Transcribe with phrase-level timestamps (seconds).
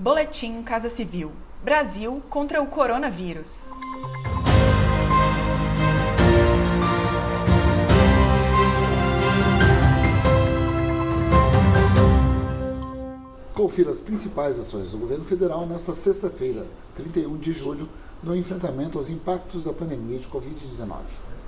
[0.00, 1.30] Boletim Casa Civil:
[1.62, 3.68] Brasil contra o coronavírus.
[13.54, 17.86] Confira as principais ações do governo federal nesta sexta-feira, 31 de julho,
[18.22, 20.96] no enfrentamento aos impactos da pandemia de Covid-19.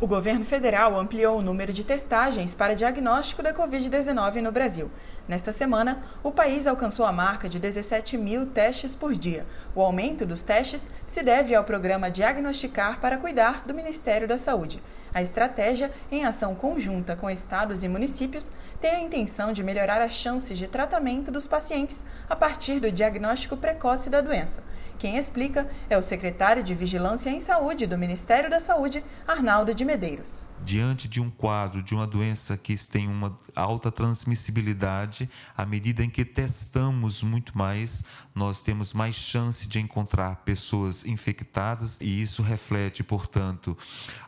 [0.00, 4.88] O governo federal ampliou o número de testagens para diagnóstico da Covid-19 no Brasil.
[5.26, 9.44] Nesta semana, o país alcançou a marca de 17 mil testes por dia.
[9.74, 14.80] O aumento dos testes se deve ao programa Diagnosticar para Cuidar do Ministério da Saúde.
[15.12, 20.12] A estratégia, em ação conjunta com estados e municípios, tem a intenção de melhorar as
[20.12, 24.62] chances de tratamento dos pacientes a partir do diagnóstico precoce da doença.
[24.98, 29.84] Quem explica é o secretário de Vigilância em Saúde do Ministério da Saúde, Arnaldo de
[29.84, 30.48] Medeiros.
[30.60, 36.10] Diante de um quadro de uma doença que tem uma alta transmissibilidade, à medida em
[36.10, 43.04] que testamos muito mais, nós temos mais chance de encontrar pessoas infectadas e isso reflete,
[43.04, 43.78] portanto,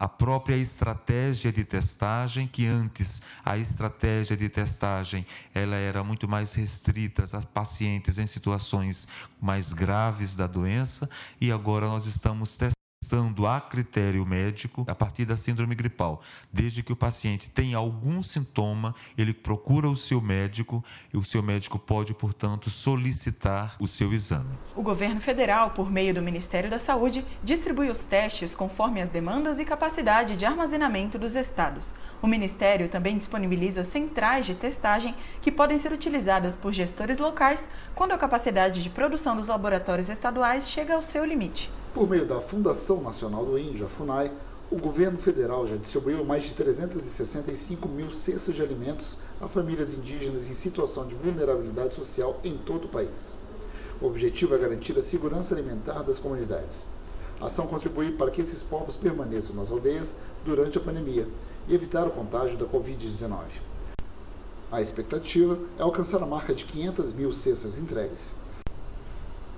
[0.00, 6.54] a própria estratégia de testagem, que antes a estratégia de testagem ela era muito mais
[6.54, 9.06] restrita a pacientes em situações
[9.40, 10.55] mais graves da doença
[11.40, 12.75] e agora nós estamos testando
[13.06, 16.20] testando a critério médico a partir da síndrome gripal.
[16.52, 21.40] Desde que o paciente tem algum sintoma, ele procura o seu médico e o seu
[21.40, 24.50] médico pode, portanto, solicitar o seu exame.
[24.74, 29.60] O governo federal, por meio do Ministério da Saúde, distribui os testes conforme as demandas
[29.60, 31.94] e capacidade de armazenamento dos estados.
[32.20, 38.12] O ministério também disponibiliza centrais de testagem que podem ser utilizadas por gestores locais quando
[38.12, 41.70] a capacidade de produção dos laboratórios estaduais chega ao seu limite.
[41.96, 44.30] Por meio da Fundação Nacional do Índio, a FUNAI,
[44.70, 50.46] o governo federal já distribuiu mais de 365 mil cestas de alimentos a famílias indígenas
[50.46, 53.38] em situação de vulnerabilidade social em todo o país.
[53.98, 56.84] O objetivo é garantir a segurança alimentar das comunidades.
[57.40, 60.12] A ação contribui para que esses povos permaneçam nas aldeias
[60.44, 61.26] durante a pandemia
[61.66, 63.38] e evitar o contágio da Covid-19.
[64.70, 68.36] A expectativa é alcançar a marca de 500 mil cestas entregues.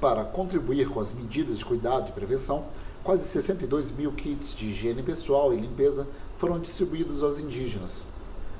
[0.00, 2.66] Para contribuir com as medidas de cuidado e prevenção,
[3.02, 8.04] quase 62 mil kits de higiene pessoal e limpeza foram distribuídos aos indígenas.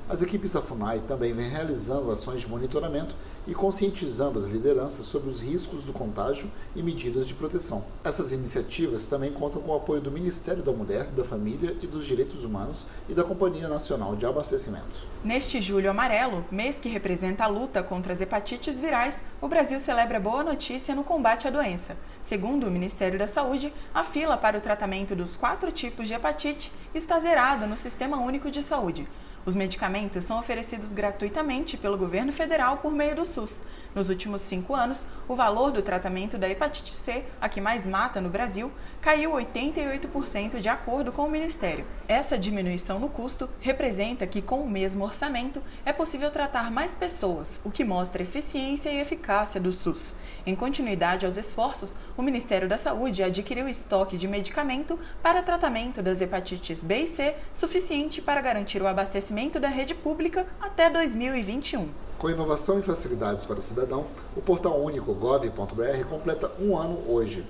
[0.09, 3.13] As equipes da FUNAI também vêm realizando ações de monitoramento
[3.45, 7.83] e conscientizando as lideranças sobre os riscos do contágio e medidas de proteção.
[8.05, 12.05] Essas iniciativas também contam com o apoio do Ministério da Mulher, da Família e dos
[12.05, 14.95] Direitos Humanos e da Companhia Nacional de Abastecimento.
[15.25, 20.21] Neste Julho Amarelo, mês que representa a luta contra as hepatites virais, o Brasil celebra
[20.21, 21.97] boa notícia no combate à doença.
[22.21, 26.71] Segundo o Ministério da Saúde, a fila para o tratamento dos quatro tipos de hepatite
[26.95, 29.05] está zerada no Sistema Único de Saúde.
[29.47, 33.63] Os medicamentos são oferecidos gratuitamente pelo governo federal por meio do SUS.
[33.95, 38.19] Nos últimos cinco anos, o valor do tratamento da hepatite C, a que mais mata
[38.19, 38.69] no Brasil,
[38.99, 41.85] caiu 88% de acordo com o Ministério.
[42.09, 47.61] Essa diminuição no custo representa que, com o mesmo orçamento, é possível tratar mais pessoas,
[47.63, 50.13] o que mostra a eficiência e eficácia do SUS.
[50.45, 56.19] Em continuidade aos esforços, o Ministério da Saúde adquiriu estoque de medicamento para tratamento das
[56.19, 61.87] hepatites B e C suficiente para garantir o abastecimento da rede pública até 2021.
[62.17, 67.45] Com inovação e facilidades para o cidadão, o portal único gov.br completa um ano hoje.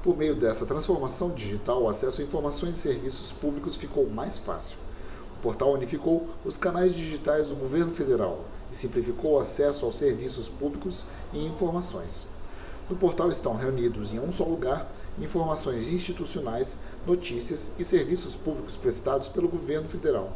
[0.00, 4.76] Por meio dessa transformação digital, o acesso a informações e serviços públicos ficou mais fácil.
[5.36, 10.48] O portal unificou os canais digitais do governo federal e simplificou o acesso aos serviços
[10.48, 12.26] públicos e informações.
[12.88, 19.26] No portal estão reunidos em um só lugar informações institucionais, notícias e serviços públicos prestados
[19.26, 20.30] pelo governo federal.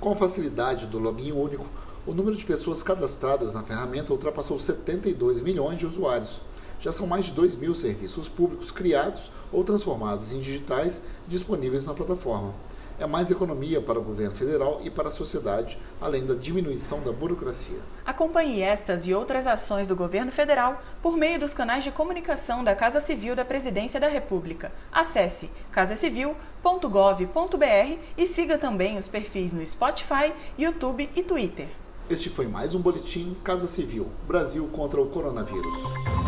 [0.00, 1.66] Com a facilidade do login único,
[2.06, 6.40] o número de pessoas cadastradas na ferramenta ultrapassou 72 milhões de usuários.
[6.80, 11.94] Já são mais de 2 mil serviços públicos criados ou transformados em digitais disponíveis na
[11.94, 12.54] plataforma.
[12.98, 17.12] É mais economia para o governo federal e para a sociedade, além da diminuição da
[17.12, 17.78] burocracia.
[18.04, 22.74] Acompanhe estas e outras ações do governo federal por meio dos canais de comunicação da
[22.74, 24.72] Casa Civil da Presidência da República.
[24.90, 31.68] Acesse casacivil.gov.br e siga também os perfis no Spotify, YouTube e Twitter.
[32.10, 36.27] Este foi mais um boletim Casa Civil Brasil contra o coronavírus.